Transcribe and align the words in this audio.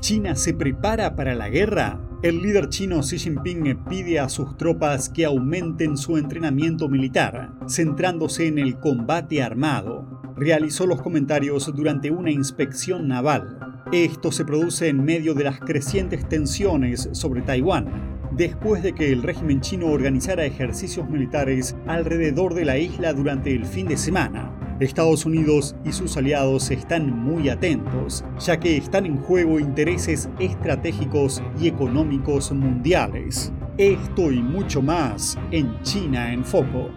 ¿China 0.00 0.34
se 0.34 0.54
prepara 0.54 1.14
para 1.14 1.34
la 1.34 1.50
guerra? 1.50 2.00
El 2.22 2.40
líder 2.40 2.70
chino 2.70 3.02
Xi 3.02 3.18
Jinping 3.18 3.84
pide 3.86 4.18
a 4.18 4.30
sus 4.30 4.56
tropas 4.56 5.10
que 5.10 5.26
aumenten 5.26 5.98
su 5.98 6.16
entrenamiento 6.16 6.88
militar, 6.88 7.52
centrándose 7.68 8.46
en 8.46 8.58
el 8.58 8.78
combate 8.78 9.42
armado. 9.42 10.22
Realizó 10.36 10.86
los 10.86 11.02
comentarios 11.02 11.70
durante 11.76 12.10
una 12.10 12.30
inspección 12.30 13.08
naval. 13.08 13.58
Esto 13.92 14.32
se 14.32 14.46
produce 14.46 14.88
en 14.88 15.04
medio 15.04 15.34
de 15.34 15.44
las 15.44 15.60
crecientes 15.60 16.26
tensiones 16.26 17.10
sobre 17.12 17.42
Taiwán, 17.42 18.20
después 18.34 18.82
de 18.82 18.94
que 18.94 19.12
el 19.12 19.22
régimen 19.22 19.60
chino 19.60 19.88
organizara 19.88 20.46
ejercicios 20.46 21.10
militares 21.10 21.76
alrededor 21.86 22.54
de 22.54 22.64
la 22.64 22.78
isla 22.78 23.12
durante 23.12 23.54
el 23.54 23.66
fin 23.66 23.86
de 23.86 23.98
semana. 23.98 24.69
Estados 24.80 25.26
Unidos 25.26 25.76
y 25.84 25.92
sus 25.92 26.16
aliados 26.16 26.70
están 26.70 27.10
muy 27.10 27.50
atentos, 27.50 28.24
ya 28.38 28.58
que 28.58 28.78
están 28.78 29.04
en 29.04 29.18
juego 29.18 29.60
intereses 29.60 30.30
estratégicos 30.38 31.42
y 31.60 31.68
económicos 31.68 32.50
mundiales. 32.50 33.52
Esto 33.76 34.32
y 34.32 34.40
mucho 34.40 34.80
más 34.80 35.38
en 35.50 35.82
China 35.82 36.32
en 36.32 36.44
Foco. 36.44 36.90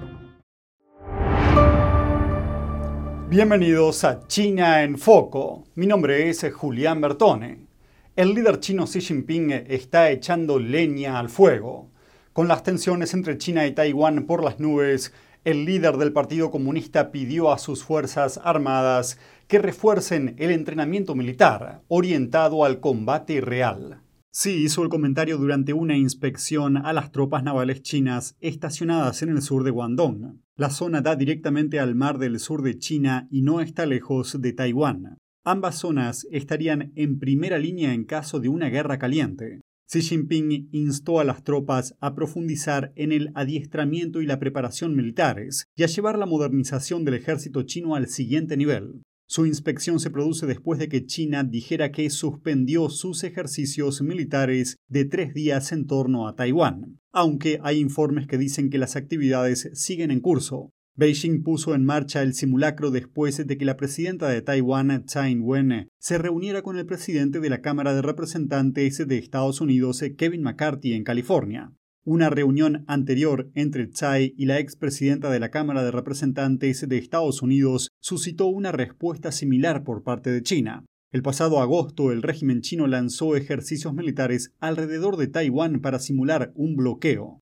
Bienvenidos 3.29 4.05
a 4.05 4.27
China 4.27 4.83
en 4.83 4.97
Foco. 4.97 5.65
Mi 5.75 5.85
nombre 5.85 6.29
es 6.29 6.45
Julián 6.53 7.02
Bertone. 7.02 7.67
El 8.15 8.33
líder 8.33 8.61
chino 8.61 8.85
Xi 8.85 9.02
Jinping 9.02 9.52
está 9.52 10.09
echando 10.09 10.57
leña 10.57 11.19
al 11.19 11.27
fuego. 11.27 11.89
Con 12.31 12.47
las 12.47 12.63
tensiones 12.63 13.13
entre 13.13 13.38
China 13.38 13.67
y 13.67 13.73
Taiwán 13.73 14.25
por 14.25 14.43
las 14.43 14.59
nubes, 14.59 15.13
el 15.43 15.65
líder 15.65 15.97
del 15.97 16.13
Partido 16.13 16.52
Comunista 16.52 17.11
pidió 17.11 17.52
a 17.52 17.57
sus 17.57 17.83
Fuerzas 17.83 18.39
Armadas 18.43 19.20
que 19.47 19.59
refuercen 19.59 20.35
el 20.38 20.52
entrenamiento 20.52 21.16
militar 21.16 21.81
orientado 21.88 22.63
al 22.63 22.79
combate 22.79 23.41
real. 23.41 24.02
Sí 24.31 24.63
hizo 24.63 24.81
el 24.81 24.89
comentario 24.89 25.38
durante 25.38 25.73
una 25.73 25.95
inspección 25.95 26.77
a 26.77 26.94
las 26.94 27.11
tropas 27.11 27.44
navales 27.44 27.83
chinas 27.83 28.36
estacionadas 28.39 29.21
en 29.21 29.30
el 29.30 29.41
sur 29.41 29.64
de 29.64 29.71
Guangdong. 29.71 30.39
La 30.55 30.69
zona 30.69 31.02
da 31.02 31.16
directamente 31.16 31.80
al 31.80 31.94
mar 31.94 32.17
del 32.17 32.39
sur 32.39 32.61
de 32.61 32.77
China 32.80 33.27
y 33.30 33.41
no 33.41 33.59
está 33.59 33.86
lejos 33.86 34.41
de 34.41 34.53
Taiwán. 34.53 35.17
Ambas 35.45 35.75
zonas 35.75 36.25
estarían 36.31 36.94
en 36.95 37.19
primera 37.19 37.58
línea 37.58 37.94
en 37.94 38.05
caso 38.05 38.39
de 38.39 38.49
una 38.49 38.69
guerra 38.69 38.97
caliente. 38.97 39.59
Xi 39.94 40.02
Jinping 40.02 40.69
instó 40.72 41.19
a 41.19 41.23
las 41.23 41.44
tropas 41.44 41.95
a 41.99 42.16
profundizar 42.16 42.91
en 42.95 43.11
el 43.11 43.30
adiestramiento 43.36 44.23
y 44.23 44.25
la 44.25 44.39
preparación 44.39 44.95
militares 44.95 45.67
y 45.75 45.83
a 45.83 45.86
llevar 45.86 46.17
la 46.17 46.25
modernización 46.25 47.05
del 47.05 47.13
ejército 47.13 47.61
chino 47.61 47.94
al 47.94 48.08
siguiente 48.08 48.58
nivel. 48.58 49.03
Su 49.27 49.45
inspección 49.45 49.99
se 49.99 50.09
produce 50.09 50.47
después 50.47 50.80
de 50.80 50.89
que 50.89 51.05
China 51.05 51.44
dijera 51.44 51.91
que 51.91 52.09
suspendió 52.09 52.89
sus 52.89 53.23
ejercicios 53.23 54.02
militares 54.02 54.77
de 54.89 55.05
tres 55.05 55.36
días 55.36 55.71
en 55.71 55.86
torno 55.86 56.27
a 56.27 56.36
Taiwán, 56.36 56.99
aunque 57.11 57.59
hay 57.61 57.77
informes 57.77 58.25
que 58.25 58.39
dicen 58.39 58.71
que 58.71 58.80
las 58.80 58.95
actividades 58.95 59.69
siguen 59.73 60.09
en 60.09 60.21
curso. 60.21 60.71
Beijing 60.95 61.41
puso 61.41 61.73
en 61.73 61.86
marcha 61.86 62.22
el 62.22 62.36
simulacro 62.36 62.91
después 62.91 63.47
de 63.47 63.58
que 63.58 63.66
la 63.66 63.77
presidenta 63.77 64.30
de 64.30 64.44
Taiwán, 64.44 65.05
Tsai 65.05 65.31
Ing-wen, 65.31 65.89
se 65.97 66.19
reuniera 66.19 66.61
con 66.61 66.77
el 66.77 66.86
presidente 66.86 67.39
de 67.39 67.49
la 67.49 67.61
Cámara 67.61 67.95
de 67.95 68.03
Representantes 68.03 69.08
de 69.08 69.17
Estados 69.17 69.59
Unidos, 69.59 70.03
Kevin 70.16 70.44
McCarthy, 70.44 70.94
en 70.94 71.03
California. 71.03 71.73
Una 72.05 72.30
reunión 72.30 72.83
anterior 72.86 73.49
entre 73.55 73.88
Tsai 73.88 74.36
y 74.38 74.45
la 74.45 74.59
expresidenta 74.59 75.31
de 75.31 75.39
la 75.39 75.49
Cámara 75.49 75.83
de 75.83 75.89
Representantes 75.89 76.88
de 76.88 76.97
Estados 76.99 77.41
Unidos 77.41 77.89
suscitó 77.99 78.45
una 78.45 78.71
respuesta 78.71 79.31
similar 79.31 79.83
por 79.83 80.03
parte 80.03 80.30
de 80.30 80.44
China. 80.44 80.86
El 81.11 81.23
pasado 81.23 81.59
agosto 81.59 82.11
el 82.11 82.21
régimen 82.21 82.61
chino 82.61 82.86
lanzó 82.86 83.36
ejercicios 83.36 83.95
militares 83.95 84.52
alrededor 84.59 85.17
de 85.17 85.27
Taiwán 85.27 85.80
para 85.80 85.97
simular 85.97 86.52
un 86.53 86.75
bloqueo. 86.75 87.39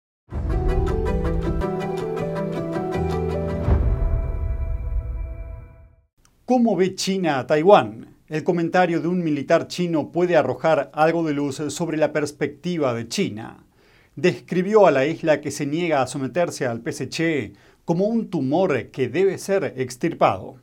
¿Cómo 6.45 6.75
ve 6.75 6.93
China 6.93 7.39
a 7.39 7.47
Taiwán? 7.47 8.17
El 8.27 8.43
comentario 8.43 9.01
de 9.01 9.07
un 9.07 9.23
militar 9.23 9.67
chino 9.67 10.11
puede 10.11 10.37
arrojar 10.37 10.91
algo 10.93 11.23
de 11.23 11.33
luz 11.33 11.55
sobre 11.69 11.97
la 11.97 12.13
perspectiva 12.13 12.93
de 12.93 13.07
China. 13.07 13.65
Describió 14.15 14.85
a 14.85 14.91
la 14.91 15.07
isla 15.07 15.41
que 15.41 15.49
se 15.49 15.65
niega 15.65 16.03
a 16.03 16.07
someterse 16.07 16.67
al 16.67 16.83
PSC 16.85 17.53
como 17.83 18.05
un 18.05 18.29
tumor 18.29 18.91
que 18.91 19.09
debe 19.09 19.39
ser 19.39 19.73
extirpado. 19.75 20.57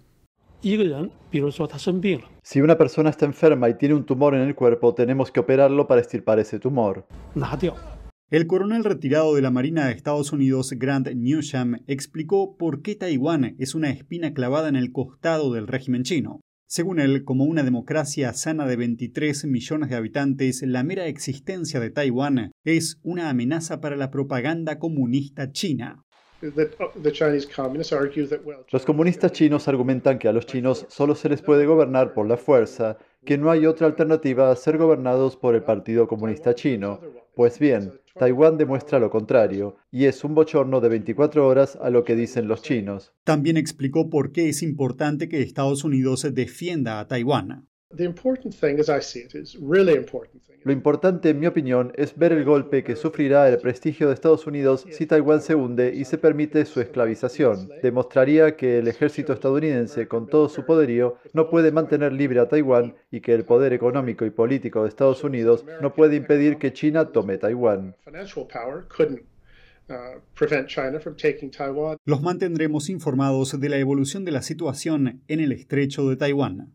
Si 2.45 2.61
una 2.61 2.79
persona 2.79 3.11
está 3.11 3.27
enferma 3.27 3.69
y 3.69 3.75
tiene 3.75 3.97
un 3.97 4.07
tumor 4.07 4.37
en 4.37 4.43
el 4.43 4.55
cuerpo, 4.55 4.95
tenemos 4.95 5.33
que 5.33 5.41
operarlo 5.41 5.89
para 5.89 6.01
extirpar 6.01 6.39
ese 6.39 6.61
tumor. 6.61 7.07
El 8.33 8.47
coronel 8.47 8.83
retirado 8.83 9.35
de 9.35 9.43
la 9.43 9.51
Marina 9.51 9.85
de 9.85 9.93
Estados 9.93 10.33
Unidos, 10.33 10.73
Grant 10.79 11.07
Newsham, 11.07 11.83
explicó 11.87 12.57
por 12.57 12.81
qué 12.81 12.95
Taiwán 12.95 13.57
es 13.59 13.75
una 13.75 13.91
espina 13.91 14.33
clavada 14.33 14.71
en 14.71 14.77
el 14.77 14.91
costado 14.91 15.53
del 15.53 15.67
régimen 15.67 16.03
chino. 16.03 16.41
Según 16.67 16.99
él, 16.99 17.25
como 17.25 17.45
una 17.45 17.63
democracia 17.63 18.33
sana 18.33 18.67
de 18.67 18.77
23 18.77 19.45
millones 19.45 19.91
de 19.91 19.97
habitantes, 19.97 20.63
la 20.63 20.83
mera 20.83 21.09
existencia 21.09 21.79
de 21.79 21.91
Taiwán 21.91 22.53
es 22.65 22.99
una 23.03 23.29
amenaza 23.29 23.83
para 23.83 23.97
la 23.97 24.11
propaganda 24.11 24.79
comunista 24.79 25.53
china. 25.53 26.03
Los 28.73 28.85
comunistas 28.87 29.33
chinos 29.33 29.69
argumentan 29.69 30.19
que 30.19 30.29
a 30.29 30.33
los 30.33 30.47
chinos 30.47 30.87
solo 30.89 31.15
se 31.15 31.29
les 31.29 31.43
puede 31.43 31.67
gobernar 31.67 32.15
por 32.15 32.27
la 32.27 32.39
fuerza, 32.39 32.97
que 33.27 33.37
no 33.37 33.51
hay 33.51 33.67
otra 33.67 33.87
alternativa 33.87 34.51
a 34.51 34.57
ser 34.57 34.79
gobernados 34.79 35.37
por 35.37 35.55
el 35.55 35.63
Partido 35.63 36.09
Comunista 36.09 36.55
Chino. 36.55 36.99
Pues 37.35 37.59
bien, 37.59 37.93
Taiwán 38.19 38.59
demuestra 38.59 38.99
lo 38.99 39.11
contrario, 39.11 39.77
y 39.91 40.05
es 40.05 40.23
un 40.25 40.35
bochorno 40.35 40.81
de 40.81 40.89
24 40.89 41.47
horas 41.47 41.79
a 41.81 41.91
lo 41.91 42.05
que 42.05 42.15
dicen 42.15 42.47
los 42.47 42.63
chinos. 42.63 43.15
También 43.25 43.57
explicó 43.57 44.11
por 44.11 44.33
qué 44.33 44.49
es 44.49 44.63
importante 44.63 45.29
que 45.29 45.41
Estados 45.41 45.85
Unidos 45.85 46.27
defienda 46.33 47.01
a 47.01 47.09
Taiwán. 47.09 47.69
Lo 50.65 50.73
importante, 50.73 51.31
en 51.31 51.41
mi 51.41 51.47
opinión, 51.47 51.93
es 51.97 52.17
ver 52.17 52.33
el 52.33 52.45
golpe 52.45 52.85
que 52.85 52.95
sufrirá 52.95 53.49
el 53.49 53.59
prestigio 53.59 54.09
de 54.09 54.15
Estados 54.15 54.47
Unidos 54.47 54.87
si 54.91 55.07
Taiwán 55.07 55.41
se 55.41 55.57
hunde 55.57 55.93
y 55.93 56.05
se 56.05 56.19
permite 56.19 56.65
su 56.65 56.81
esclavización. 56.81 57.69
Demostraría 57.83 58.57
que 58.57 58.79
el 58.79 58.87
ejército 58.87 59.33
estadounidense, 59.33 60.07
con 60.07 60.29
todo 60.29 60.49
su 60.49 60.65
poderío, 60.65 61.17
no 61.33 61.51
puede 61.51 61.73
mantener 61.73 62.13
libre 62.13 62.39
a 62.39 62.49
Taiwán 62.49 62.95
y 63.11 63.21
que 63.21 63.35
el 63.35 63.45
poder 63.45 63.73
económico 63.73 64.25
y 64.25 64.31
político 64.31 64.83
de 64.83 64.89
Estados 64.89 65.25
Unidos 65.25 65.65
no 65.81 65.95
puede 65.95 66.17
impedir 66.17 66.59
que 66.59 66.73
China 66.73 67.11
tome 67.11 67.39
Taiwán. 67.39 67.97
Los 72.05 72.23
mantendremos 72.23 72.89
informados 72.89 73.61
de 73.61 73.69
la 73.69 73.79
evolución 73.79 74.25
de 74.25 74.33
la 74.33 74.43
situación 74.43 75.23
en 75.27 75.41
el 75.41 75.51
estrecho 75.53 76.09
de 76.09 76.17
Taiwán. 76.17 76.75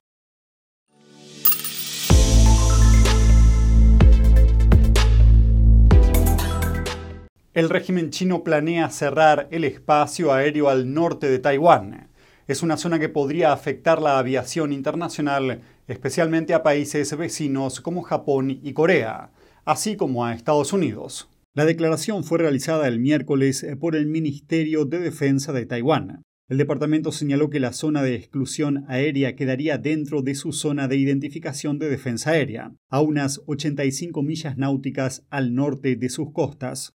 El 7.57 7.69
régimen 7.69 8.11
chino 8.11 8.43
planea 8.43 8.87
cerrar 8.91 9.47
el 9.49 9.63
espacio 9.63 10.31
aéreo 10.31 10.69
al 10.69 10.93
norte 10.93 11.27
de 11.27 11.39
Taiwán. 11.39 12.07
Es 12.45 12.61
una 12.61 12.77
zona 12.77 12.99
que 12.99 13.09
podría 13.09 13.51
afectar 13.51 13.99
la 13.99 14.19
aviación 14.19 14.71
internacional, 14.71 15.63
especialmente 15.87 16.53
a 16.53 16.61
países 16.61 17.17
vecinos 17.17 17.81
como 17.81 18.03
Japón 18.03 18.59
y 18.61 18.73
Corea, 18.73 19.31
así 19.65 19.95
como 19.95 20.23
a 20.23 20.35
Estados 20.35 20.71
Unidos. 20.71 21.31
La 21.55 21.65
declaración 21.65 22.23
fue 22.23 22.37
realizada 22.37 22.87
el 22.87 22.99
miércoles 22.99 23.65
por 23.79 23.95
el 23.95 24.05
Ministerio 24.05 24.85
de 24.85 24.99
Defensa 24.99 25.51
de 25.51 25.65
Taiwán. 25.65 26.26
El 26.49 26.57
departamento 26.57 27.11
señaló 27.11 27.49
que 27.49 27.59
la 27.59 27.73
zona 27.73 28.01
de 28.01 28.15
exclusión 28.15 28.85
aérea 28.87 29.35
quedaría 29.35 29.77
dentro 29.77 30.21
de 30.21 30.33
su 30.33 30.53
zona 30.53 30.87
de 30.87 30.95
identificación 30.95 31.77
de 31.77 31.89
defensa 31.89 32.31
aérea, 32.31 32.71
a 32.87 33.01
unas 33.01 33.41
85 33.47 34.23
millas 34.23 34.57
náuticas 34.57 35.27
al 35.29 35.53
norte 35.53 35.97
de 35.97 36.07
sus 36.07 36.31
costas. 36.31 36.93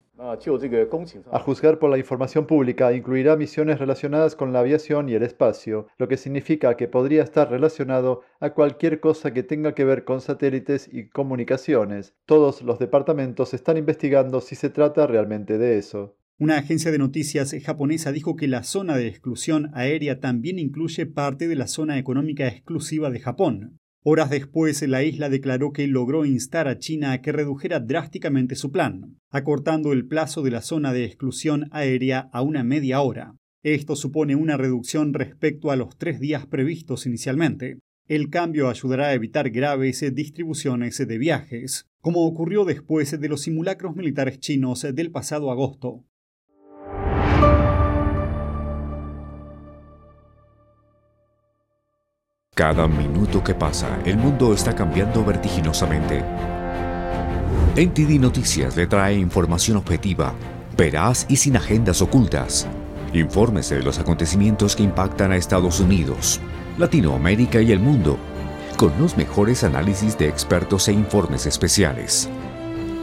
A 1.31 1.41
juzgar 1.41 1.79
por 1.79 1.91
la 1.91 1.99
información 1.99 2.47
pública, 2.47 2.95
incluirá 2.95 3.37
misiones 3.37 3.79
relacionadas 3.79 4.37
con 4.37 4.55
la 4.55 4.61
aviación 4.61 5.11
y 5.11 5.15
el 5.15 5.23
espacio, 5.23 5.87
lo 5.99 6.09
que 6.09 6.17
significa 6.17 6.75
que 6.79 6.89
podría 6.89 7.23
estar 7.23 7.51
relacionado 7.51 8.23
a 8.41 8.55
cualquier 8.55 9.01
cosa 9.01 9.35
que 9.35 9.43
tenga 9.43 9.75
que 9.75 9.85
ver 9.85 10.05
con 10.05 10.23
satélites 10.23 10.89
y 10.91 11.11
comunicaciones. 11.11 12.15
Todos 12.25 12.63
los 12.63 12.79
departamentos 12.79 13.53
están 13.53 13.77
investigando 13.77 14.41
si 14.41 14.55
se 14.55 14.71
trata 14.71 15.07
realmente 15.07 15.59
de 15.59 15.77
eso. 15.77 16.17
Una 16.43 16.59
agencia 16.59 16.91
de 16.91 16.99
noticias 16.99 17.55
japonesa 17.65 18.11
dijo 18.11 18.35
que 18.35 18.49
la 18.49 18.65
zona 18.65 18.97
de 18.97 19.07
exclusión 19.07 19.71
aérea 19.75 20.19
también 20.19 20.59
incluye 20.59 21.07
parte 21.07 21.47
de 21.47 21.55
la 21.55 21.69
zona 21.69 22.01
económica 22.01 22.49
exclusiva 22.49 23.11
de 23.11 23.21
Japón. 23.21 23.79
Horas 24.03 24.29
después, 24.29 24.83
la 24.89 25.05
isla 25.05 25.29
declaró 25.29 25.71
que 25.71 25.87
logró 25.87 26.25
instar 26.25 26.67
a 26.67 26.81
China 26.81 27.13
a 27.13 27.23
que 27.23 27.31
redujera 27.31 27.79
drásticamente 27.79 28.57
su 28.57 28.73
plan, 28.73 29.21
acortando 29.31 29.93
el 29.93 30.09
plazo 30.09 30.43
de 30.43 30.51
la 30.51 30.63
zona 30.63 30.93
de 30.93 31.05
exclusión 31.05 31.69
aérea 31.71 32.29
a 32.33 32.43
una 32.43 32.65
media 32.65 33.01
hora. 33.03 33.37
Esto 33.63 33.95
supone 33.95 34.35
una 34.35 34.57
reducción 34.57 35.15
respecto 35.15 35.71
a 35.71 35.77
los 35.77 35.97
tres 35.97 36.19
días 36.19 36.47
previstos 36.47 37.07
inicialmente. 37.07 37.79
el 38.09 38.31
cambio 38.31 38.69
ayudará 38.69 39.07
a 39.07 39.15
evitar 39.15 39.51
graves 39.51 40.05
distribuciones 40.13 40.99
de 40.99 41.19
viajes, 41.19 41.87
como 42.01 42.27
ocurrió 42.27 42.65
después 42.65 43.21
de 43.21 43.29
los 43.29 43.43
simulacros 43.43 43.95
militares 43.95 44.41
chinos 44.41 44.85
del 44.93 45.13
pasado 45.13 45.53
agosto. 45.53 46.05
Cada 52.55 52.87
minuto 52.87 53.43
que 53.43 53.55
pasa, 53.55 53.99
el 54.05 54.19
mundo 54.19 54.53
está 54.53 54.75
cambiando 54.75 55.25
vertiginosamente. 55.25 56.23
NTD 57.75 58.21
Noticias 58.21 58.77
le 58.77 58.87
trae 58.87 59.15
información 59.15 59.79
objetiva, 59.79 60.35
veraz 60.77 61.25
y 61.31 61.37
sin 61.37 61.57
agendas 61.57 62.03
ocultas. 62.03 62.67
Infórmese 63.15 63.77
de 63.77 63.83
los 63.83 63.99
acontecimientos 63.99 64.77
que 64.77 64.83
impactan 64.83 65.33
a 65.33 65.37
Estados 65.37 65.81
Unidos, 65.81 66.41
Latinoamérica 66.77 67.63
y 67.63 67.73
el 67.73 67.81
mundo, 67.81 68.19
con 68.77 68.93
los 69.01 69.17
mejores 69.17 69.65
análisis 69.65 70.19
de 70.19 70.29
expertos 70.29 70.89
e 70.89 70.93
informes 70.93 71.47
especiales. 71.47 72.29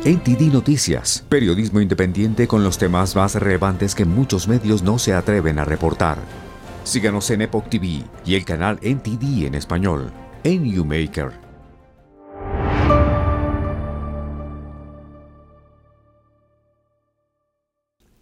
NTD 0.05 0.53
Noticias, 0.53 1.25
periodismo 1.27 1.81
independiente 1.81 2.47
con 2.47 2.63
los 2.63 2.77
temas 2.77 3.15
más 3.15 3.33
relevantes 3.33 3.95
que 3.95 4.05
muchos 4.05 4.47
medios 4.47 4.83
no 4.83 4.99
se 4.99 5.15
atreven 5.15 5.57
a 5.57 5.65
reportar. 5.65 6.19
Síganos 6.89 7.29
en 7.29 7.43
Epoch 7.43 7.69
TV 7.69 8.03
y 8.25 8.33
el 8.33 8.45
canal 8.45 8.79
NTD 8.81 9.45
en 9.45 9.53
español, 9.53 10.11
en 10.43 10.65
YouMaker. 10.65 11.33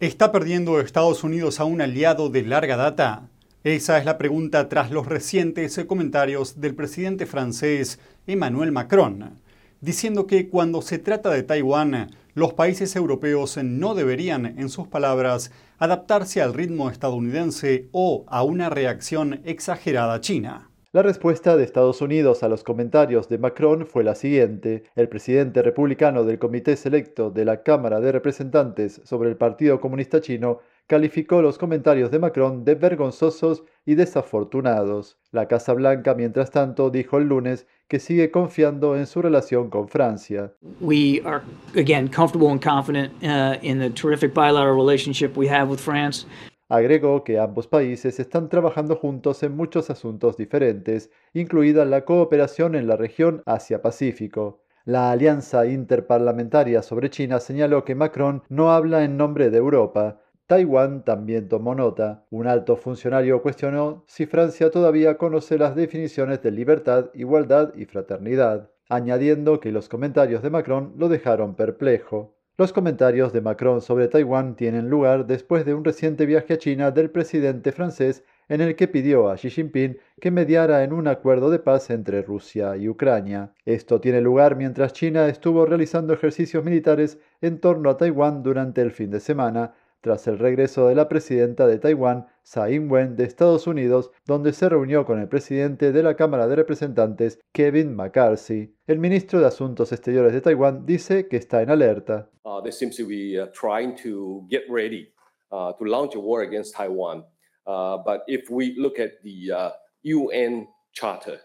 ¿Está 0.00 0.30
perdiendo 0.30 0.80
Estados 0.80 1.24
Unidos 1.24 1.60
a 1.60 1.64
un 1.64 1.80
aliado 1.80 2.28
de 2.28 2.42
larga 2.42 2.76
data? 2.76 3.30
Esa 3.64 3.96
es 3.96 4.04
la 4.04 4.18
pregunta 4.18 4.68
tras 4.68 4.90
los 4.90 5.06
recientes 5.06 5.82
comentarios 5.88 6.60
del 6.60 6.74
presidente 6.74 7.24
francés 7.24 7.98
Emmanuel 8.26 8.70
Macron, 8.70 9.40
diciendo 9.80 10.26
que 10.26 10.50
cuando 10.50 10.82
se 10.82 10.98
trata 10.98 11.30
de 11.30 11.42
Taiwán, 11.42 12.10
los 12.38 12.54
países 12.54 12.94
europeos 12.94 13.58
no 13.64 13.96
deberían, 13.96 14.46
en 14.46 14.68
sus 14.68 14.86
palabras, 14.86 15.50
adaptarse 15.78 16.40
al 16.40 16.54
ritmo 16.54 16.88
estadounidense 16.88 17.88
o 17.90 18.24
a 18.28 18.44
una 18.44 18.70
reacción 18.70 19.40
exagerada 19.44 20.20
china. 20.20 20.70
La 20.92 21.02
respuesta 21.02 21.56
de 21.56 21.64
Estados 21.64 22.00
Unidos 22.00 22.44
a 22.44 22.48
los 22.48 22.62
comentarios 22.62 23.28
de 23.28 23.38
Macron 23.38 23.86
fue 23.86 24.04
la 24.04 24.14
siguiente. 24.14 24.84
El 24.94 25.08
presidente 25.08 25.62
republicano 25.62 26.22
del 26.22 26.38
Comité 26.38 26.76
Selecto 26.76 27.30
de 27.30 27.44
la 27.44 27.64
Cámara 27.64 27.98
de 27.98 28.12
Representantes 28.12 29.00
sobre 29.04 29.30
el 29.30 29.36
Partido 29.36 29.80
Comunista 29.80 30.20
Chino 30.20 30.60
calificó 30.88 31.42
los 31.42 31.58
comentarios 31.58 32.10
de 32.10 32.18
Macron 32.18 32.64
de 32.64 32.74
vergonzosos 32.74 33.62
y 33.84 33.94
desafortunados. 33.94 35.18
La 35.30 35.46
Casa 35.46 35.74
Blanca, 35.74 36.14
mientras 36.14 36.50
tanto, 36.50 36.90
dijo 36.90 37.18
el 37.18 37.28
lunes 37.28 37.66
que 37.88 38.00
sigue 38.00 38.30
confiando 38.30 38.96
en 38.96 39.06
su 39.06 39.20
relación 39.20 39.68
con 39.68 39.88
Francia. 39.88 40.54
We 40.80 41.20
are 41.24 41.42
again 41.76 42.08
comfortable 42.08 42.50
and 42.50 42.62
confident 42.62 43.12
uh, 43.22 43.58
in 43.62 43.78
the 43.78 43.90
terrific 43.90 44.34
bilateral 44.34 44.74
relationship 44.74 45.36
we 45.36 45.48
have 45.48 45.68
with 45.70 45.78
France. 45.78 46.26
Agregó 46.70 47.22
que 47.22 47.38
ambos 47.38 47.66
países 47.66 48.18
están 48.18 48.48
trabajando 48.48 48.96
juntos 48.96 49.42
en 49.42 49.56
muchos 49.56 49.90
asuntos 49.90 50.36
diferentes, 50.36 51.10
incluida 51.32 51.84
la 51.84 52.04
cooperación 52.04 52.74
en 52.74 52.86
la 52.86 52.96
región 52.96 53.42
Asia-Pacífico. 53.46 54.62
La 54.84 55.10
Alianza 55.10 55.66
Interparlamentaria 55.66 56.82
sobre 56.82 57.10
China 57.10 57.40
señaló 57.40 57.84
que 57.84 57.94
Macron 57.94 58.42
no 58.48 58.70
habla 58.72 59.04
en 59.04 59.18
nombre 59.18 59.50
de 59.50 59.58
Europa, 59.58 60.18
Taiwán 60.48 61.04
también 61.04 61.46
tomó 61.46 61.74
nota. 61.74 62.24
Un 62.30 62.46
alto 62.46 62.76
funcionario 62.76 63.42
cuestionó 63.42 64.04
si 64.06 64.24
Francia 64.24 64.70
todavía 64.70 65.18
conoce 65.18 65.58
las 65.58 65.76
definiciones 65.76 66.42
de 66.42 66.50
libertad, 66.50 67.10
igualdad 67.12 67.74
y 67.74 67.84
fraternidad, 67.84 68.70
añadiendo 68.88 69.60
que 69.60 69.72
los 69.72 69.90
comentarios 69.90 70.42
de 70.42 70.48
Macron 70.48 70.94
lo 70.96 71.10
dejaron 71.10 71.54
perplejo. 71.54 72.34
Los 72.56 72.72
comentarios 72.72 73.34
de 73.34 73.42
Macron 73.42 73.82
sobre 73.82 74.08
Taiwán 74.08 74.56
tienen 74.56 74.88
lugar 74.88 75.26
después 75.26 75.66
de 75.66 75.74
un 75.74 75.84
reciente 75.84 76.24
viaje 76.24 76.54
a 76.54 76.58
China 76.58 76.92
del 76.92 77.10
presidente 77.10 77.70
francés 77.70 78.24
en 78.48 78.62
el 78.62 78.74
que 78.74 78.88
pidió 78.88 79.28
a 79.28 79.36
Xi 79.36 79.50
Jinping 79.50 79.98
que 80.18 80.30
mediara 80.30 80.82
en 80.82 80.94
un 80.94 81.08
acuerdo 81.08 81.50
de 81.50 81.58
paz 81.58 81.90
entre 81.90 82.22
Rusia 82.22 82.74
y 82.74 82.88
Ucrania. 82.88 83.52
Esto 83.66 84.00
tiene 84.00 84.22
lugar 84.22 84.56
mientras 84.56 84.94
China 84.94 85.28
estuvo 85.28 85.66
realizando 85.66 86.14
ejercicios 86.14 86.64
militares 86.64 87.18
en 87.42 87.60
torno 87.60 87.90
a 87.90 87.98
Taiwán 87.98 88.42
durante 88.42 88.80
el 88.80 88.92
fin 88.92 89.10
de 89.10 89.20
semana, 89.20 89.74
tras 90.00 90.26
el 90.26 90.38
regreso 90.38 90.88
de 90.88 90.94
la 90.94 91.08
presidenta 91.08 91.66
de 91.66 91.78
Taiwán, 91.78 92.26
Tsai 92.42 92.74
Ing-wen, 92.74 93.16
de 93.16 93.24
Estados 93.24 93.66
Unidos, 93.66 94.10
donde 94.26 94.52
se 94.52 94.68
reunió 94.68 95.04
con 95.04 95.20
el 95.20 95.28
presidente 95.28 95.92
de 95.92 96.02
la 96.02 96.16
Cámara 96.16 96.46
de 96.48 96.56
Representantes, 96.56 97.38
Kevin 97.52 97.94
McCarthy. 97.94 98.74
El 98.86 98.98
ministro 98.98 99.40
de 99.40 99.46
Asuntos 99.46 99.92
Exteriores 99.92 100.32
de 100.32 100.40
Taiwán 100.40 100.86
dice 100.86 101.28
que 101.28 101.36
está 101.36 101.62
en 101.62 101.70
alerta. 101.70 102.30
Uh, 102.44 102.62
they 102.62 102.72
seem 102.72 102.90
to 102.90 103.06
be 103.06 103.38
uh, 103.38 103.46
trying 103.52 103.94
to 104.02 104.46
get 104.50 104.62
ready 104.70 105.12
uh, 105.52 105.72
to 105.72 105.84
launch 105.84 106.14
a 106.14 106.20
war 106.20 106.42
against 106.42 106.74
Taiwan. 106.74 107.24
But 107.66 108.22
if 108.26 108.48
we 108.50 108.74
look 108.78 108.98
at 108.98 109.20
the 109.22 109.72
UN 110.02 110.68
Charter, 110.92 111.38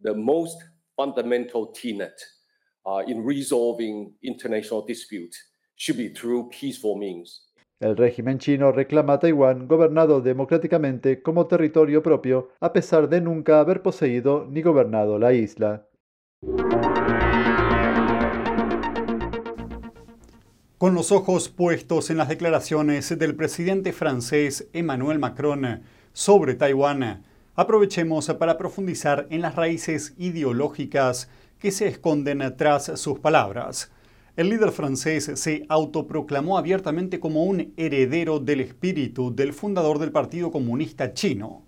the 0.00 0.14
most 0.14 0.56
fundamental 0.96 1.72
tenet 1.72 2.20
uh, 2.86 3.02
in 3.06 3.24
resolving 3.24 4.12
international 4.22 4.84
dispute 4.84 5.34
should 5.76 5.96
be 5.96 6.08
through 6.08 6.50
peaceful 6.50 6.98
means. 6.98 7.42
El 7.80 7.96
régimen 7.96 8.38
chino 8.38 8.72
reclama 8.72 9.14
a 9.14 9.18
Taiwán 9.18 9.66
gobernado 9.66 10.20
democráticamente 10.20 11.22
como 11.22 11.46
territorio 11.46 12.02
propio, 12.02 12.50
a 12.60 12.74
pesar 12.74 13.08
de 13.08 13.22
nunca 13.22 13.58
haber 13.58 13.80
poseído 13.80 14.46
ni 14.50 14.60
gobernado 14.60 15.18
la 15.18 15.32
isla. 15.32 15.86
Con 20.76 20.94
los 20.94 21.10
ojos 21.10 21.48
puestos 21.48 22.10
en 22.10 22.18
las 22.18 22.28
declaraciones 22.28 23.18
del 23.18 23.34
presidente 23.34 23.94
francés 23.94 24.68
Emmanuel 24.74 25.18
Macron 25.18 25.80
sobre 26.12 26.56
Taiwán, 26.56 27.24
aprovechemos 27.54 28.26
para 28.34 28.58
profundizar 28.58 29.26
en 29.30 29.40
las 29.40 29.56
raíces 29.56 30.12
ideológicas 30.18 31.30
que 31.58 31.70
se 31.70 31.88
esconden 31.88 32.54
tras 32.58 33.00
sus 33.00 33.20
palabras 33.20 33.90
el 34.40 34.48
líder 34.48 34.70
francés 34.70 35.30
se 35.34 35.66
autoproclamó 35.68 36.56
abiertamente 36.56 37.20
como 37.20 37.44
un 37.44 37.74
heredero 37.76 38.40
del 38.40 38.62
espíritu 38.62 39.34
del 39.34 39.52
fundador 39.52 39.98
del 39.98 40.12
Partido 40.12 40.50
Comunista 40.50 41.12
Chino. 41.12 41.66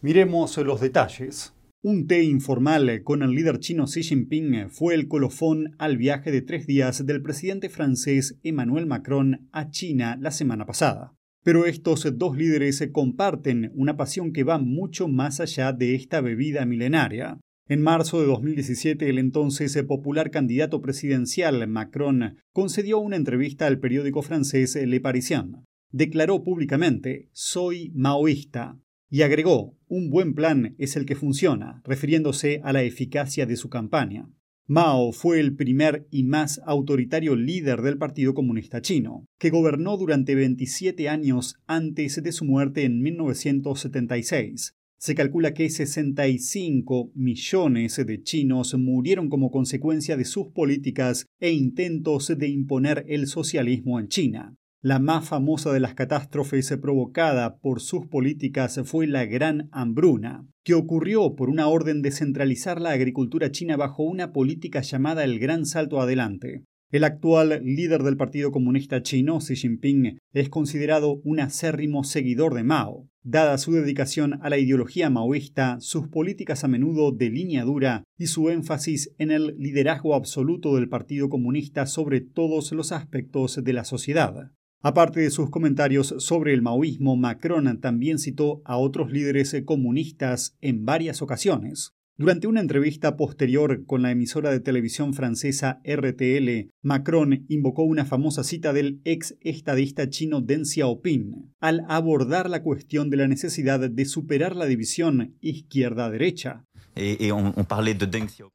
Miremos 0.00 0.56
los 0.56 0.80
detalles. 0.80 1.52
Un 1.82 2.06
té 2.06 2.22
informal 2.22 3.02
con 3.04 3.22
el 3.22 3.32
líder 3.32 3.58
chino 3.58 3.84
Xi 3.84 4.02
Jinping 4.02 4.70
fue 4.70 4.94
el 4.94 5.06
colofón 5.06 5.74
al 5.76 5.98
viaje 5.98 6.32
de 6.32 6.40
tres 6.40 6.66
días 6.66 7.04
del 7.04 7.20
presidente 7.20 7.68
francés 7.68 8.38
Emmanuel 8.42 8.86
Macron 8.86 9.46
a 9.52 9.68
China 9.68 10.16
la 10.18 10.30
semana 10.30 10.64
pasada. 10.64 11.12
Pero 11.42 11.66
estos 11.66 12.10
dos 12.16 12.38
líderes 12.38 12.88
comparten 12.90 13.70
una 13.74 13.98
pasión 13.98 14.32
que 14.32 14.44
va 14.44 14.56
mucho 14.56 15.08
más 15.08 15.40
allá 15.40 15.74
de 15.74 15.94
esta 15.94 16.22
bebida 16.22 16.64
milenaria. 16.64 17.38
En 17.66 17.80
marzo 17.80 18.20
de 18.20 18.26
2017, 18.26 19.08
el 19.08 19.18
entonces 19.18 19.74
popular 19.84 20.30
candidato 20.30 20.82
presidencial 20.82 21.66
Macron 21.66 22.36
concedió 22.52 22.98
una 22.98 23.16
entrevista 23.16 23.66
al 23.66 23.78
periódico 23.78 24.20
francés 24.20 24.76
Le 24.76 25.00
Parisien. 25.00 25.64
Declaró 25.90 26.42
públicamente, 26.42 27.30
soy 27.32 27.90
maoísta, 27.94 28.78
y 29.08 29.22
agregó, 29.22 29.78
un 29.86 30.10
buen 30.10 30.34
plan 30.34 30.74
es 30.76 30.94
el 30.96 31.06
que 31.06 31.16
funciona, 31.16 31.80
refiriéndose 31.84 32.60
a 32.64 32.74
la 32.74 32.82
eficacia 32.82 33.46
de 33.46 33.56
su 33.56 33.70
campaña. 33.70 34.28
Mao 34.66 35.12
fue 35.12 35.40
el 35.40 35.54
primer 35.54 36.06
y 36.10 36.24
más 36.24 36.60
autoritario 36.66 37.34
líder 37.34 37.80
del 37.80 37.96
Partido 37.96 38.34
Comunista 38.34 38.82
Chino, 38.82 39.24
que 39.38 39.50
gobernó 39.50 39.96
durante 39.96 40.34
27 40.34 41.08
años 41.08 41.56
antes 41.66 42.22
de 42.22 42.32
su 42.32 42.44
muerte 42.44 42.84
en 42.84 43.00
1976, 43.00 44.74
se 45.04 45.14
calcula 45.14 45.52
que 45.52 45.68
65 45.68 47.10
millones 47.14 48.02
de 48.06 48.22
chinos 48.22 48.74
murieron 48.78 49.28
como 49.28 49.50
consecuencia 49.50 50.16
de 50.16 50.24
sus 50.24 50.46
políticas 50.46 51.26
e 51.40 51.50
intentos 51.52 52.32
de 52.34 52.48
imponer 52.48 53.04
el 53.06 53.26
socialismo 53.26 54.00
en 54.00 54.08
China. 54.08 54.56
La 54.80 55.00
más 55.00 55.28
famosa 55.28 55.74
de 55.74 55.80
las 55.80 55.92
catástrofes 55.92 56.74
provocada 56.80 57.58
por 57.58 57.82
sus 57.82 58.06
políticas 58.06 58.80
fue 58.86 59.06
la 59.06 59.26
Gran 59.26 59.68
Hambruna, 59.72 60.46
que 60.64 60.72
ocurrió 60.72 61.34
por 61.36 61.50
una 61.50 61.68
orden 61.68 62.00
de 62.00 62.10
centralizar 62.10 62.80
la 62.80 62.92
agricultura 62.92 63.50
china 63.50 63.76
bajo 63.76 64.04
una 64.04 64.32
política 64.32 64.80
llamada 64.80 65.24
el 65.24 65.38
Gran 65.38 65.66
Salto 65.66 66.00
Adelante. 66.00 66.64
El 66.94 67.02
actual 67.02 67.60
líder 67.64 68.04
del 68.04 68.16
Partido 68.16 68.52
Comunista 68.52 69.02
Chino, 69.02 69.40
Xi 69.40 69.56
Jinping, 69.56 70.20
es 70.32 70.48
considerado 70.48 71.20
un 71.24 71.40
acérrimo 71.40 72.04
seguidor 72.04 72.54
de 72.54 72.62
Mao. 72.62 73.08
Dada 73.24 73.58
su 73.58 73.72
dedicación 73.72 74.38
a 74.42 74.48
la 74.48 74.58
ideología 74.58 75.10
maoísta, 75.10 75.78
sus 75.80 76.06
políticas 76.06 76.62
a 76.62 76.68
menudo 76.68 77.10
de 77.10 77.30
línea 77.30 77.64
dura 77.64 78.04
y 78.16 78.28
su 78.28 78.48
énfasis 78.48 79.12
en 79.18 79.32
el 79.32 79.56
liderazgo 79.58 80.14
absoluto 80.14 80.76
del 80.76 80.88
Partido 80.88 81.28
Comunista 81.28 81.86
sobre 81.86 82.20
todos 82.20 82.70
los 82.70 82.92
aspectos 82.92 83.64
de 83.64 83.72
la 83.72 83.82
sociedad. 83.82 84.52
Aparte 84.80 85.18
de 85.18 85.30
sus 85.30 85.50
comentarios 85.50 86.14
sobre 86.18 86.54
el 86.54 86.62
maoísmo, 86.62 87.16
Macron 87.16 87.80
también 87.80 88.20
citó 88.20 88.62
a 88.64 88.76
otros 88.76 89.10
líderes 89.10 89.60
comunistas 89.64 90.56
en 90.60 90.84
varias 90.84 91.22
ocasiones. 91.22 91.92
Durante 92.16 92.46
una 92.46 92.60
entrevista 92.60 93.16
posterior 93.16 93.86
con 93.86 94.02
la 94.02 94.12
emisora 94.12 94.52
de 94.52 94.60
televisión 94.60 95.14
francesa 95.14 95.80
RTL, 95.84 96.70
Macron 96.80 97.44
invocó 97.48 97.82
una 97.82 98.04
famosa 98.04 98.44
cita 98.44 98.72
del 98.72 99.00
ex 99.02 99.36
estadista 99.40 100.08
chino 100.08 100.40
Deng 100.40 100.64
Xiaoping 100.64 101.52
al 101.58 101.84
abordar 101.88 102.48
la 102.48 102.62
cuestión 102.62 103.10
de 103.10 103.16
la 103.16 103.26
necesidad 103.26 103.90
de 103.90 104.04
superar 104.04 104.54
la 104.54 104.66
división 104.66 105.36
izquierda-derecha. 105.40 106.64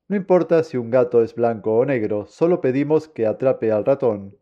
No 0.08 0.16
importa 0.16 0.64
si 0.64 0.78
un 0.78 0.90
gato 0.90 1.22
es 1.24 1.36
blanco 1.36 1.76
o 1.76 1.86
negro, 1.86 2.26
solo 2.30 2.62
pedimos 2.62 3.08
que 3.08 3.26
atrape 3.26 3.72
al 3.72 3.86
ratón. 3.86 4.36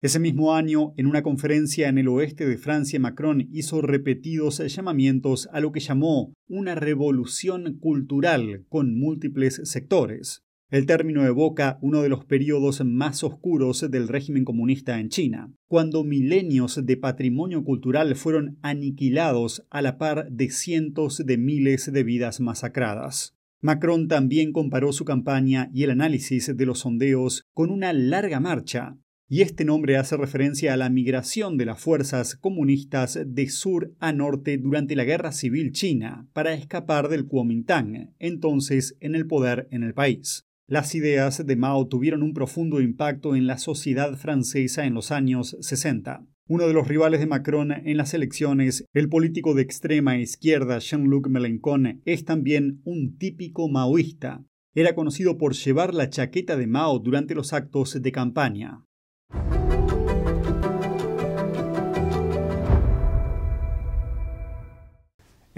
Ese 0.00 0.18
mismo 0.18 0.54
año, 0.54 0.94
en 0.96 1.06
una 1.06 1.22
conferencia 1.22 1.88
en 1.88 1.98
el 1.98 2.08
oeste 2.08 2.46
de 2.46 2.58
Francia, 2.58 2.98
Macron 2.98 3.46
hizo 3.52 3.82
repetidos 3.82 4.58
llamamientos 4.74 5.48
a 5.52 5.60
lo 5.60 5.72
que 5.72 5.80
llamó 5.80 6.32
una 6.48 6.74
revolución 6.74 7.78
cultural 7.78 8.64
con 8.68 8.98
múltiples 8.98 9.60
sectores. 9.64 10.47
El 10.70 10.84
término 10.84 11.24
evoca 11.24 11.78
uno 11.80 12.02
de 12.02 12.10
los 12.10 12.26
periodos 12.26 12.84
más 12.84 13.24
oscuros 13.24 13.90
del 13.90 14.06
régimen 14.06 14.44
comunista 14.44 15.00
en 15.00 15.08
China, 15.08 15.50
cuando 15.66 16.04
milenios 16.04 16.84
de 16.84 16.98
patrimonio 16.98 17.64
cultural 17.64 18.14
fueron 18.16 18.58
aniquilados 18.60 19.66
a 19.70 19.80
la 19.80 19.96
par 19.96 20.30
de 20.30 20.50
cientos 20.50 21.24
de 21.24 21.38
miles 21.38 21.90
de 21.90 22.02
vidas 22.02 22.40
masacradas. 22.40 23.34
Macron 23.62 24.08
también 24.08 24.52
comparó 24.52 24.92
su 24.92 25.06
campaña 25.06 25.70
y 25.72 25.84
el 25.84 25.90
análisis 25.90 26.54
de 26.54 26.66
los 26.66 26.80
sondeos 26.80 27.44
con 27.54 27.70
una 27.70 27.94
larga 27.94 28.38
marcha, 28.38 28.98
y 29.26 29.40
este 29.40 29.64
nombre 29.64 29.96
hace 29.96 30.18
referencia 30.18 30.74
a 30.74 30.76
la 30.76 30.90
migración 30.90 31.56
de 31.56 31.64
las 31.64 31.80
fuerzas 31.80 32.36
comunistas 32.36 33.18
de 33.26 33.48
sur 33.48 33.94
a 34.00 34.12
norte 34.12 34.58
durante 34.58 34.96
la 34.96 35.04
Guerra 35.04 35.32
Civil 35.32 35.72
China 35.72 36.28
para 36.34 36.52
escapar 36.52 37.08
del 37.08 37.26
Kuomintang, 37.26 38.14
entonces 38.18 38.96
en 39.00 39.14
el 39.14 39.26
poder 39.26 39.66
en 39.70 39.82
el 39.82 39.94
país. 39.94 40.47
Las 40.70 40.94
ideas 40.94 41.46
de 41.46 41.56
Mao 41.56 41.88
tuvieron 41.88 42.22
un 42.22 42.34
profundo 42.34 42.82
impacto 42.82 43.34
en 43.34 43.46
la 43.46 43.56
sociedad 43.56 44.18
francesa 44.18 44.84
en 44.84 44.92
los 44.92 45.10
años 45.10 45.56
60. 45.60 46.26
Uno 46.46 46.68
de 46.68 46.74
los 46.74 46.86
rivales 46.86 47.20
de 47.20 47.26
Macron 47.26 47.72
en 47.72 47.96
las 47.96 48.12
elecciones, 48.12 48.84
el 48.92 49.08
político 49.08 49.54
de 49.54 49.62
extrema 49.62 50.18
izquierda 50.18 50.78
Jean-Luc 50.78 51.28
Mélenchon, 51.28 52.02
es 52.04 52.26
también 52.26 52.82
un 52.84 53.16
típico 53.16 53.70
maoísta. 53.70 54.44
Era 54.74 54.94
conocido 54.94 55.38
por 55.38 55.54
llevar 55.54 55.94
la 55.94 56.10
chaqueta 56.10 56.58
de 56.58 56.66
Mao 56.66 56.98
durante 56.98 57.34
los 57.34 57.54
actos 57.54 58.02
de 58.02 58.12
campaña. 58.12 58.84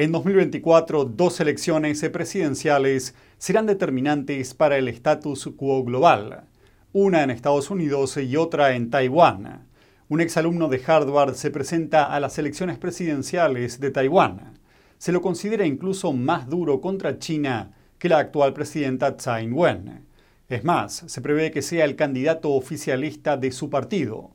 En 0.00 0.12
2024, 0.12 1.04
dos 1.04 1.40
elecciones 1.40 2.02
presidenciales 2.08 3.14
serán 3.36 3.66
determinantes 3.66 4.54
para 4.54 4.78
el 4.78 4.88
status 4.88 5.50
quo 5.58 5.84
global, 5.84 6.44
una 6.94 7.22
en 7.22 7.28
Estados 7.28 7.70
Unidos 7.70 8.16
y 8.16 8.34
otra 8.34 8.74
en 8.74 8.88
Taiwán. 8.88 9.66
Un 10.08 10.22
exalumno 10.22 10.68
de 10.68 10.80
Harvard 10.86 11.34
se 11.34 11.50
presenta 11.50 12.04
a 12.04 12.18
las 12.18 12.38
elecciones 12.38 12.78
presidenciales 12.78 13.78
de 13.78 13.90
Taiwán. 13.90 14.58
Se 14.96 15.12
lo 15.12 15.20
considera 15.20 15.66
incluso 15.66 16.14
más 16.14 16.48
duro 16.48 16.80
contra 16.80 17.18
China 17.18 17.74
que 17.98 18.08
la 18.08 18.20
actual 18.20 18.54
presidenta 18.54 19.18
Tsai 19.18 19.44
Ing-wen. 19.44 20.06
Es 20.48 20.64
más, 20.64 21.04
se 21.08 21.20
prevé 21.20 21.50
que 21.50 21.60
sea 21.60 21.84
el 21.84 21.94
candidato 21.94 22.52
oficialista 22.52 23.36
de 23.36 23.52
su 23.52 23.68
partido. 23.68 24.30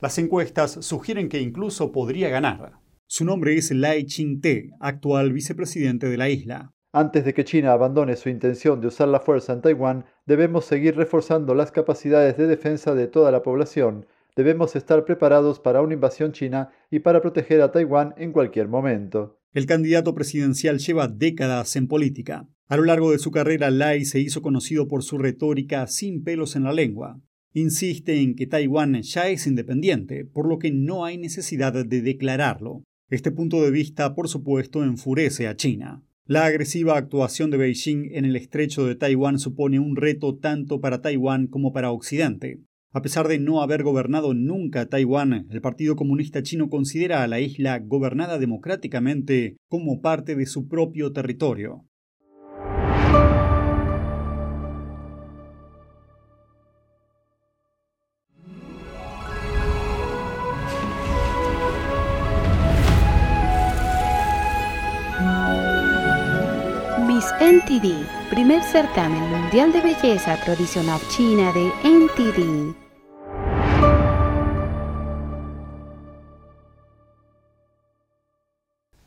Las 0.00 0.16
encuestas 0.18 0.78
sugieren 0.82 1.28
que 1.28 1.40
incluso 1.40 1.90
podría 1.90 2.28
ganar. 2.28 2.78
Su 3.10 3.24
nombre 3.24 3.56
es 3.56 3.70
Lai 3.70 4.04
Ching-te, 4.04 4.72
actual 4.80 5.32
vicepresidente 5.32 6.10
de 6.10 6.18
la 6.18 6.28
isla. 6.28 6.74
Antes 6.92 7.24
de 7.24 7.32
que 7.32 7.42
China 7.42 7.72
abandone 7.72 8.16
su 8.16 8.28
intención 8.28 8.82
de 8.82 8.88
usar 8.88 9.08
la 9.08 9.20
fuerza 9.20 9.54
en 9.54 9.62
Taiwán, 9.62 10.04
debemos 10.26 10.66
seguir 10.66 10.94
reforzando 10.94 11.54
las 11.54 11.72
capacidades 11.72 12.36
de 12.36 12.46
defensa 12.46 12.94
de 12.94 13.06
toda 13.06 13.30
la 13.30 13.42
población. 13.42 14.04
Debemos 14.36 14.76
estar 14.76 15.06
preparados 15.06 15.58
para 15.58 15.80
una 15.80 15.94
invasión 15.94 16.32
china 16.32 16.68
y 16.90 16.98
para 16.98 17.22
proteger 17.22 17.62
a 17.62 17.72
Taiwán 17.72 18.12
en 18.18 18.30
cualquier 18.30 18.68
momento. 18.68 19.40
El 19.54 19.64
candidato 19.64 20.14
presidencial 20.14 20.76
lleva 20.76 21.08
décadas 21.08 21.76
en 21.76 21.88
política. 21.88 22.46
A 22.68 22.76
lo 22.76 22.84
largo 22.84 23.12
de 23.12 23.18
su 23.18 23.30
carrera, 23.30 23.70
Lai 23.70 24.04
se 24.04 24.20
hizo 24.20 24.42
conocido 24.42 24.86
por 24.86 25.02
su 25.02 25.16
retórica 25.16 25.86
sin 25.86 26.22
pelos 26.24 26.56
en 26.56 26.64
la 26.64 26.74
lengua. 26.74 27.18
Insiste 27.54 28.20
en 28.20 28.34
que 28.34 28.46
Taiwán 28.46 29.00
ya 29.00 29.28
es 29.28 29.46
independiente, 29.46 30.26
por 30.26 30.46
lo 30.46 30.58
que 30.58 30.70
no 30.70 31.06
hay 31.06 31.16
necesidad 31.16 31.72
de 31.72 32.02
declararlo. 32.02 32.84
Este 33.10 33.30
punto 33.30 33.62
de 33.62 33.70
vista, 33.70 34.14
por 34.14 34.28
supuesto, 34.28 34.84
enfurece 34.84 35.48
a 35.48 35.56
China. 35.56 36.02
La 36.26 36.44
agresiva 36.44 36.98
actuación 36.98 37.50
de 37.50 37.56
Beijing 37.56 38.10
en 38.12 38.26
el 38.26 38.36
estrecho 38.36 38.84
de 38.84 38.96
Taiwán 38.96 39.38
supone 39.38 39.80
un 39.80 39.96
reto 39.96 40.36
tanto 40.36 40.82
para 40.82 41.00
Taiwán 41.00 41.46
como 41.46 41.72
para 41.72 41.90
Occidente. 41.90 42.60
A 42.90 43.00
pesar 43.00 43.26
de 43.26 43.38
no 43.38 43.62
haber 43.62 43.82
gobernado 43.82 44.34
nunca 44.34 44.90
Taiwán, 44.90 45.46
el 45.48 45.62
Partido 45.62 45.96
Comunista 45.96 46.42
Chino 46.42 46.68
considera 46.68 47.22
a 47.22 47.28
la 47.28 47.40
isla 47.40 47.78
gobernada 47.78 48.38
democráticamente 48.38 49.56
como 49.68 50.02
parte 50.02 50.36
de 50.36 50.44
su 50.44 50.68
propio 50.68 51.10
territorio. 51.10 51.87
NTD, 67.50 68.04
primer 68.28 68.62
certamen 68.62 69.22
mundial 69.30 69.72
de 69.72 69.80
belleza 69.80 70.38
tradicional 70.44 71.00
china 71.08 71.50
de 71.54 71.72
NTD. 71.82 72.74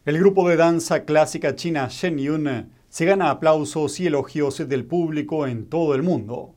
El 0.06 0.18
grupo 0.18 0.50
de 0.50 0.56
danza 0.56 1.06
clásica 1.06 1.56
china 1.56 1.88
Shenyun 1.88 2.72
se 2.90 3.06
gana 3.06 3.30
aplausos 3.30 4.00
y 4.00 4.08
elogios 4.08 4.68
del 4.68 4.86
público 4.86 5.46
en 5.46 5.68
todo 5.68 5.94
el 5.94 6.02
mundo. 6.02 6.56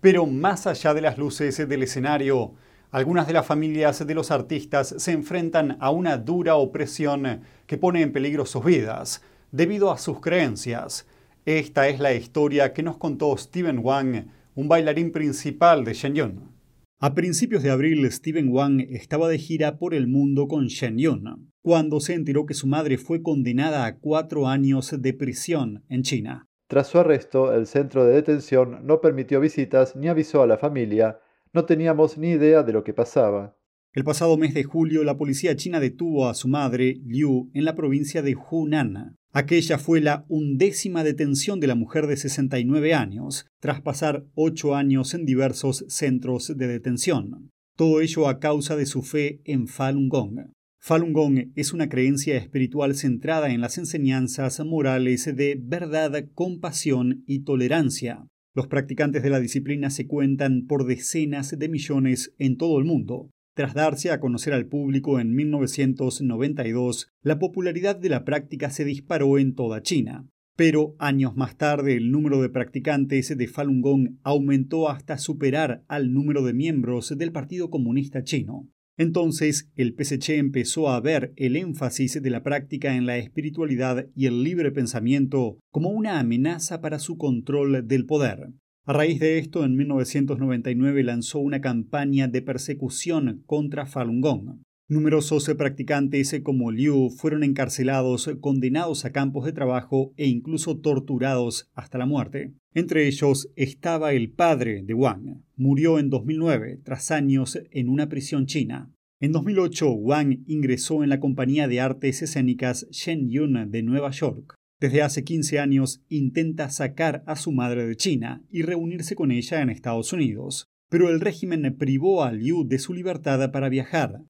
Pero 0.00 0.26
más 0.26 0.68
allá 0.68 0.94
de 0.94 1.00
las 1.00 1.18
luces 1.18 1.68
del 1.68 1.82
escenario, 1.82 2.54
algunas 2.92 3.26
de 3.26 3.32
las 3.32 3.44
familias 3.44 4.06
de 4.06 4.14
los 4.14 4.30
artistas 4.30 4.94
se 4.98 5.10
enfrentan 5.10 5.78
a 5.80 5.90
una 5.90 6.16
dura 6.16 6.54
opresión 6.54 7.40
que 7.66 7.76
pone 7.76 8.02
en 8.02 8.12
peligro 8.12 8.46
sus 8.46 8.64
vidas 8.64 9.20
debido 9.50 9.90
a 9.90 9.98
sus 9.98 10.20
creencias 10.20 11.08
esta 11.44 11.88
es 11.88 12.00
la 12.00 12.14
historia 12.14 12.72
que 12.72 12.82
nos 12.82 12.96
contó 12.96 13.36
Steven 13.36 13.80
Wang, 13.82 14.28
un 14.54 14.68
bailarín 14.68 15.12
principal 15.12 15.84
de 15.84 15.92
Shenyun. 15.92 16.54
A 17.00 17.14
principios 17.14 17.62
de 17.62 17.70
abril, 17.70 18.10
Steven 18.10 18.48
Wang 18.48 18.80
estaba 18.80 19.28
de 19.28 19.36
gira 19.36 19.78
por 19.78 19.92
el 19.92 20.06
mundo 20.06 20.48
con 20.48 20.68
Shenyun, 20.68 21.52
cuando 21.60 22.00
se 22.00 22.14
enteró 22.14 22.46
que 22.46 22.54
su 22.54 22.66
madre 22.66 22.96
fue 22.96 23.22
condenada 23.22 23.84
a 23.84 23.98
cuatro 23.98 24.48
años 24.48 24.94
de 24.98 25.12
prisión 25.12 25.84
en 25.90 26.02
China. 26.02 26.48
Tras 26.66 26.88
su 26.88 26.98
arresto, 26.98 27.52
el 27.52 27.66
centro 27.66 28.06
de 28.06 28.14
detención 28.14 28.86
no 28.86 29.02
permitió 29.02 29.38
visitas 29.38 29.96
ni 29.96 30.08
avisó 30.08 30.42
a 30.42 30.46
la 30.46 30.56
familia. 30.56 31.18
No 31.52 31.66
teníamos 31.66 32.16
ni 32.16 32.30
idea 32.30 32.62
de 32.62 32.72
lo 32.72 32.84
que 32.84 32.94
pasaba. 32.94 33.54
El 33.92 34.02
pasado 34.02 34.38
mes 34.38 34.54
de 34.54 34.64
julio, 34.64 35.04
la 35.04 35.18
policía 35.18 35.54
china 35.56 35.78
detuvo 35.78 36.26
a 36.26 36.34
su 36.34 36.48
madre, 36.48 36.96
Liu, 37.04 37.50
en 37.52 37.64
la 37.66 37.74
provincia 37.74 38.22
de 38.22 38.34
Hunan. 38.34 39.18
Aquella 39.36 39.78
fue 39.78 40.00
la 40.00 40.24
undécima 40.28 41.02
detención 41.02 41.58
de 41.58 41.66
la 41.66 41.74
mujer 41.74 42.06
de 42.06 42.16
69 42.16 42.94
años, 42.94 43.46
tras 43.58 43.80
pasar 43.80 44.24
ocho 44.36 44.76
años 44.76 45.12
en 45.12 45.26
diversos 45.26 45.84
centros 45.88 46.56
de 46.56 46.68
detención. 46.68 47.50
Todo 47.76 48.00
ello 48.00 48.28
a 48.28 48.38
causa 48.38 48.76
de 48.76 48.86
su 48.86 49.02
fe 49.02 49.40
en 49.44 49.66
Falun 49.66 50.08
Gong. 50.08 50.52
Falun 50.78 51.12
Gong 51.12 51.50
es 51.56 51.72
una 51.72 51.88
creencia 51.88 52.36
espiritual 52.36 52.94
centrada 52.94 53.50
en 53.50 53.60
las 53.60 53.76
enseñanzas 53.76 54.64
morales 54.64 55.24
de 55.24 55.58
verdad, 55.60 56.26
compasión 56.32 57.24
y 57.26 57.40
tolerancia. 57.40 58.28
Los 58.54 58.68
practicantes 58.68 59.24
de 59.24 59.30
la 59.30 59.40
disciplina 59.40 59.90
se 59.90 60.06
cuentan 60.06 60.64
por 60.68 60.86
decenas 60.86 61.58
de 61.58 61.68
millones 61.68 62.32
en 62.38 62.56
todo 62.56 62.78
el 62.78 62.84
mundo, 62.84 63.30
tras 63.54 63.74
darse 63.74 64.10
a 64.10 64.20
conocer 64.20 64.52
al 64.52 64.66
público 64.66 65.20
en 65.20 65.34
1992, 65.34 67.08
la 67.22 67.38
popularidad 67.38 67.96
de 67.96 68.08
la 68.08 68.24
práctica 68.24 68.70
se 68.70 68.84
disparó 68.84 69.38
en 69.38 69.54
toda 69.54 69.82
China. 69.82 70.28
Pero 70.56 70.94
años 70.98 71.36
más 71.36 71.56
tarde 71.56 71.96
el 71.96 72.10
número 72.10 72.40
de 72.40 72.48
practicantes 72.48 73.36
de 73.36 73.48
Falun 73.48 73.80
Gong 73.80 74.18
aumentó 74.22 74.88
hasta 74.88 75.18
superar 75.18 75.84
al 75.88 76.12
número 76.12 76.42
de 76.44 76.52
miembros 76.52 77.16
del 77.16 77.32
Partido 77.32 77.70
Comunista 77.70 78.22
Chino. 78.22 78.68
Entonces 78.96 79.70
el 79.74 79.96
PSC 79.98 80.38
empezó 80.38 80.88
a 80.88 81.00
ver 81.00 81.32
el 81.36 81.56
énfasis 81.56 82.22
de 82.22 82.30
la 82.30 82.44
práctica 82.44 82.94
en 82.94 83.06
la 83.06 83.18
espiritualidad 83.18 84.06
y 84.14 84.26
el 84.26 84.44
libre 84.44 84.70
pensamiento 84.70 85.58
como 85.70 85.90
una 85.90 86.20
amenaza 86.20 86.80
para 86.80 87.00
su 87.00 87.16
control 87.16 87.88
del 87.88 88.06
poder. 88.06 88.50
A 88.86 88.92
raíz 88.92 89.18
de 89.18 89.38
esto, 89.38 89.64
en 89.64 89.76
1999 89.76 91.04
lanzó 91.04 91.38
una 91.38 91.62
campaña 91.62 92.28
de 92.28 92.42
persecución 92.42 93.42
contra 93.46 93.86
Falun 93.86 94.20
Gong. 94.20 94.60
Numerosos 94.88 95.48
practicantes 95.56 96.38
como 96.42 96.70
Liu 96.70 97.08
fueron 97.08 97.44
encarcelados, 97.44 98.30
condenados 98.42 99.06
a 99.06 99.12
campos 99.12 99.46
de 99.46 99.54
trabajo 99.54 100.12
e 100.18 100.26
incluso 100.26 100.80
torturados 100.80 101.70
hasta 101.72 101.96
la 101.96 102.04
muerte. 102.04 102.52
Entre 102.74 103.06
ellos 103.06 103.48
estaba 103.56 104.12
el 104.12 104.30
padre 104.30 104.82
de 104.82 104.92
Wang. 104.92 105.40
Murió 105.56 105.98
en 105.98 106.10
2009 106.10 106.80
tras 106.84 107.10
años 107.10 107.58
en 107.70 107.88
una 107.88 108.10
prisión 108.10 108.44
china. 108.44 108.92
En 109.18 109.32
2008, 109.32 109.92
Wang 109.92 110.44
ingresó 110.46 111.02
en 111.02 111.08
la 111.08 111.20
compañía 111.20 111.68
de 111.68 111.80
artes 111.80 112.20
escénicas 112.20 112.86
Shen 112.90 113.30
Yun 113.30 113.70
de 113.70 113.82
Nueva 113.82 114.10
York. 114.10 114.56
Desde 114.84 115.00
hace 115.00 115.24
15 115.24 115.60
años 115.60 116.04
intenta 116.10 116.68
sacar 116.68 117.22
a 117.26 117.36
su 117.36 117.52
madre 117.52 117.86
de 117.86 117.96
China 117.96 118.42
y 118.50 118.60
reunirse 118.60 119.16
con 119.16 119.30
ella 119.30 119.62
en 119.62 119.70
Estados 119.70 120.12
Unidos, 120.12 120.70
pero 120.90 121.08
el 121.08 121.22
régimen 121.22 121.74
privó 121.78 122.22
a 122.22 122.32
Liu 122.32 122.68
de 122.68 122.78
su 122.78 122.92
libertad 122.92 123.50
para 123.50 123.70
viajar. 123.70 124.20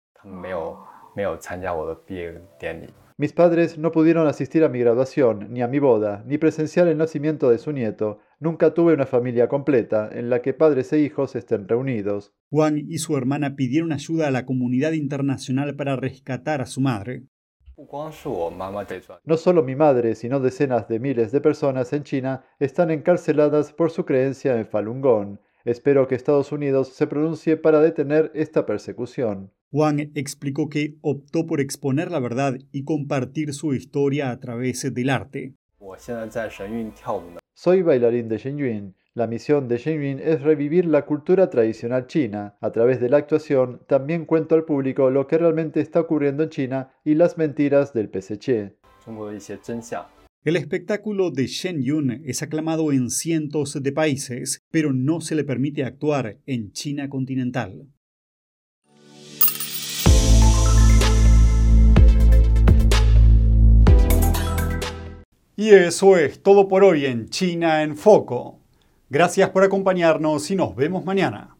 Mis 3.16 3.32
padres 3.32 3.78
no 3.78 3.90
pudieron 3.90 4.28
asistir 4.28 4.62
a 4.62 4.68
mi 4.68 4.78
graduación, 4.78 5.52
ni 5.52 5.60
a 5.60 5.66
mi 5.66 5.80
boda, 5.80 6.22
ni 6.24 6.38
presenciar 6.38 6.86
el 6.86 6.98
nacimiento 6.98 7.50
de 7.50 7.58
su 7.58 7.72
nieto. 7.72 8.20
Nunca 8.38 8.74
tuve 8.74 8.94
una 8.94 9.06
familia 9.06 9.48
completa 9.48 10.08
en 10.12 10.30
la 10.30 10.40
que 10.40 10.54
padres 10.54 10.92
e 10.92 11.00
hijos 11.00 11.34
estén 11.34 11.66
reunidos. 11.66 12.32
Wang 12.52 12.78
y 12.78 12.98
su 12.98 13.16
hermana 13.16 13.56
pidieron 13.56 13.92
ayuda 13.92 14.28
a 14.28 14.30
la 14.30 14.46
comunidad 14.46 14.92
internacional 14.92 15.74
para 15.74 15.96
rescatar 15.96 16.60
a 16.60 16.66
su 16.66 16.80
madre. 16.80 17.24
No 19.24 19.36
solo 19.36 19.62
mi 19.62 19.74
madre, 19.74 20.14
sino 20.14 20.40
decenas 20.40 20.86
de 20.88 21.00
miles 21.00 21.32
de 21.32 21.40
personas 21.40 21.92
en 21.92 22.04
China 22.04 22.44
están 22.58 22.90
encarceladas 22.90 23.72
por 23.72 23.90
su 23.90 24.04
creencia 24.04 24.56
en 24.56 24.66
Falun 24.66 25.00
Gong. 25.00 25.38
Espero 25.64 26.06
que 26.06 26.14
Estados 26.14 26.52
Unidos 26.52 26.88
se 26.88 27.06
pronuncie 27.06 27.56
para 27.56 27.80
detener 27.80 28.30
esta 28.34 28.66
persecución. 28.66 29.50
Wang 29.72 30.12
explicó 30.14 30.68
que 30.68 30.98
optó 31.00 31.46
por 31.46 31.60
exponer 31.60 32.10
la 32.10 32.20
verdad 32.20 32.54
y 32.70 32.84
compartir 32.84 33.52
su 33.54 33.74
historia 33.74 34.30
a 34.30 34.38
través 34.38 34.94
del 34.94 35.10
arte. 35.10 35.54
Soy 37.54 37.82
bailarín 37.82 38.28
de 38.28 38.38
Shenyun. 38.38 38.94
La 39.16 39.28
misión 39.28 39.68
de 39.68 39.78
Shenyun 39.78 40.18
es 40.18 40.42
revivir 40.42 40.86
la 40.86 41.06
cultura 41.06 41.48
tradicional 41.48 42.08
china. 42.08 42.56
A 42.60 42.72
través 42.72 43.00
de 43.00 43.08
la 43.08 43.18
actuación 43.18 43.80
también 43.86 44.24
cuento 44.24 44.56
al 44.56 44.64
público 44.64 45.08
lo 45.08 45.28
que 45.28 45.38
realmente 45.38 45.80
está 45.80 46.00
ocurriendo 46.00 46.42
en 46.42 46.48
China 46.48 46.92
y 47.04 47.14
las 47.14 47.38
mentiras 47.38 47.92
del 47.92 48.08
PSC. 48.08 48.76
El 50.42 50.56
espectáculo 50.56 51.30
de 51.30 51.46
Shen 51.46 51.80
Yun 51.80 52.22
es 52.24 52.42
aclamado 52.42 52.90
en 52.90 53.08
cientos 53.08 53.80
de 53.80 53.92
países, 53.92 54.64
pero 54.72 54.92
no 54.92 55.20
se 55.20 55.36
le 55.36 55.44
permite 55.44 55.84
actuar 55.84 56.38
en 56.46 56.72
China 56.72 57.08
continental. 57.08 57.86
Y 65.54 65.70
eso 65.70 66.16
es 66.16 66.42
todo 66.42 66.66
por 66.66 66.82
hoy 66.82 67.06
en 67.06 67.28
China 67.28 67.84
en 67.84 67.96
Foco. 67.96 68.63
Gracias 69.14 69.50
por 69.50 69.62
acompañarnos 69.62 70.50
y 70.50 70.56
nos 70.56 70.74
vemos 70.74 71.04
mañana. 71.04 71.53